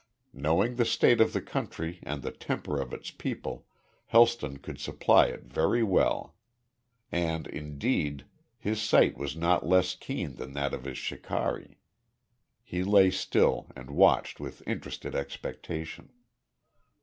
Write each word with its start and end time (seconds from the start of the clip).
Knowing 0.33 0.77
the 0.77 0.83
state 0.83 1.21
of 1.21 1.31
the 1.31 1.41
country 1.43 1.99
and 2.01 2.23
the 2.23 2.31
temper 2.31 2.81
of 2.81 2.91
its 2.91 3.11
people, 3.11 3.67
Helston 4.07 4.57
could 4.57 4.79
supply 4.79 5.27
it 5.27 5.43
very 5.43 5.83
well. 5.83 6.33
And, 7.11 7.45
indeed, 7.45 8.25
his 8.57 8.81
sight 8.81 9.15
was 9.15 9.35
not 9.37 9.67
less 9.67 9.93
keen 9.93 10.37
than 10.37 10.53
that 10.53 10.73
of 10.73 10.85
his 10.85 10.97
shikari. 10.97 11.77
He 12.63 12.83
lay 12.83 13.11
still 13.11 13.67
and 13.75 13.91
watched 13.91 14.39
with 14.39 14.67
interested 14.67 15.13
expectation. 15.13 16.11